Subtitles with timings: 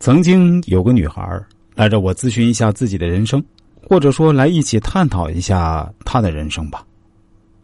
[0.00, 1.22] 曾经有个女孩
[1.74, 3.44] 来找我咨询一下自己的人生，
[3.86, 6.82] 或者说来一起探讨一下她的人生吧。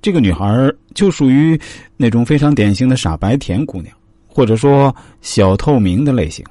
[0.03, 1.59] 这个女孩就属于
[1.97, 3.97] 那种非常典型的傻白甜姑娘，
[4.29, 6.45] 或者说小透明的类型。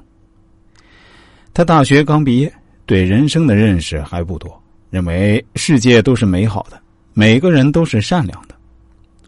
[1.54, 2.52] 她大学刚毕业，
[2.84, 4.60] 对人生的认识还不多，
[4.90, 6.82] 认为世界都是美好的，
[7.14, 8.56] 每个人都是善良的。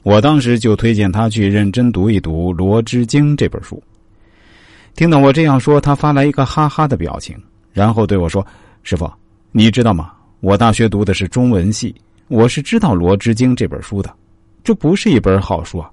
[0.03, 3.81] 我当时就推荐她去认真读一读《罗织经》这本书。
[4.99, 7.41] 听到我这样说，他发来一个哈哈的表情，
[7.73, 8.45] 然后对我说
[8.83, 9.09] ：“师傅，
[9.53, 10.13] 你知道吗？
[10.41, 11.95] 我大学读的是中文系，
[12.27, 14.13] 我是知道《罗织经》这本书的，
[14.65, 15.89] 这不是一本好书啊！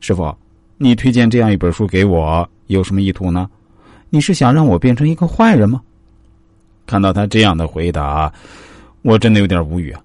[0.00, 0.34] 师傅，
[0.78, 3.46] 你推荐这样一本书给我，有什么意图呢？
[4.08, 5.82] 你是想让我变成一个坏人吗？”
[6.86, 8.32] 看到他这样的回答，
[9.02, 10.00] 我真的有点无语啊。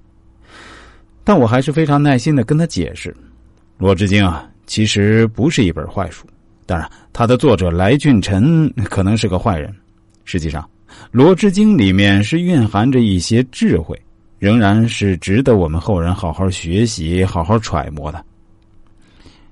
[1.24, 3.12] 但我还是非常耐心的跟他解释，
[3.78, 6.28] 《罗织经》啊，其实不是一本坏书。
[6.72, 9.76] 当然，他的作者来俊臣可能是个坏人。
[10.24, 10.64] 实际上，
[11.12, 14.02] 《罗织经》里面是蕴含着一些智慧，
[14.40, 18.24] 仍然是值得我们后人好好学习、好好揣摩的。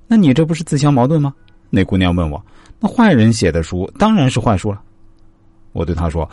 [0.06, 1.34] 那你这不是自相矛盾吗？
[1.68, 2.42] 那姑娘问我
[2.80, 4.80] ：“那坏人写的书当然是坏书了。”
[5.72, 6.26] 我对她说：“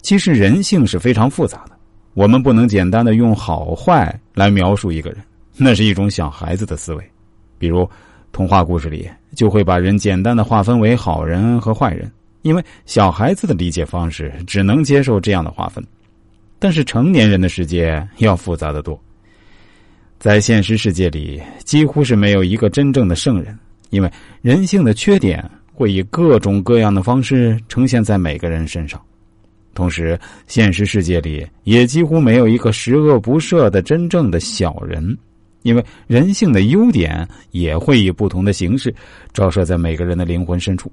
[0.00, 1.72] 其实人性是非常复杂的，
[2.14, 5.22] 我们不能简单的用好坏来描述一个人，
[5.58, 7.10] 那是一种小孩子的思维。
[7.58, 7.86] 比如。”
[8.32, 15.84] 童话故事里就会把人简单的划分为好人和坏人，因为小孩子的理解方式只能接受这样的划分。
[16.58, 18.98] 但是成年人的世界要复杂的多，
[20.18, 23.58] 在现实世界里几乎是没有一个真正的圣人，
[23.90, 24.10] 因为
[24.40, 25.44] 人性的缺点
[25.74, 29.00] 会以各种各样的方式呈现在每个人身上。
[29.74, 35.18] 同时，现实世界里也几乎没有一个十恶不赦的真正的小人。
[35.62, 38.94] 因为人性的优点也会以不同的形式
[39.32, 40.90] 照射在每个人的灵魂深处。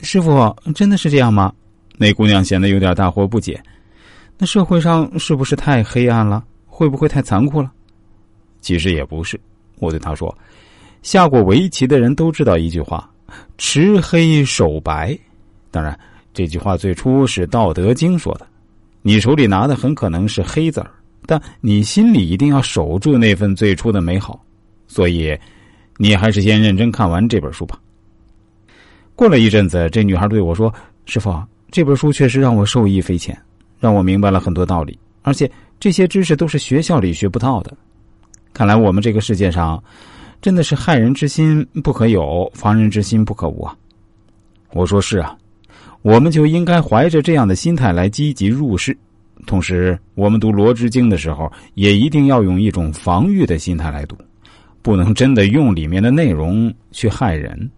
[0.00, 1.52] 师傅，真的是这样吗？
[1.96, 3.62] 那姑娘显得有点大惑不解。
[4.38, 6.42] 那社会上是不是太黑暗了？
[6.66, 7.70] 会不会太残酷了？
[8.60, 9.38] 其实也不是。
[9.78, 10.36] 我对她说
[11.02, 13.08] ：“下过围棋的人都知道一句话，
[13.58, 15.16] 持黑守白。
[15.70, 15.98] 当然，
[16.32, 18.46] 这句话最初是《道德经》说的。
[19.02, 20.90] 你手里拿的很可能是黑子儿。”
[21.26, 24.44] 但你心里一定要守住那份最初的美好，
[24.88, 25.38] 所以，
[25.98, 27.78] 你还是先认真看完这本书吧。
[29.14, 30.72] 过了一阵子，这女孩对我说
[31.06, 31.40] ：“师傅，
[31.70, 33.38] 这本书确实让我受益匪浅，
[33.78, 37.76] 让我明白了很多道理，而且这些知识都是学校里学不到的。
[38.52, 39.82] 看来我们这个世界上，
[40.40, 43.76] 真的是害人之心不可有，防人之心不可无啊。”
[44.72, 45.36] 我说：“是啊，
[46.00, 48.96] 我们就应该怀着这样的心态来积极入世。”
[49.46, 54.16] 同时，我们读《罗织经》的时候，也一定要用一种防御的心态来读，
[54.82, 57.70] 不能真的用里面的内容去害人。